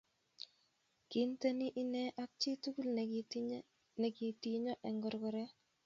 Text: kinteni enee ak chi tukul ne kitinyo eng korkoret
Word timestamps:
kinteni 1.09 1.67
enee 1.81 2.09
ak 2.23 2.31
chi 2.39 2.51
tukul 2.63 2.87
ne 3.99 4.07
kitinyo 4.17 4.73
eng 4.87 4.99
korkoret 5.03 5.51